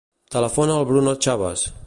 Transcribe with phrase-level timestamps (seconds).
[0.35, 1.71] Telefona al Bruno Chavez.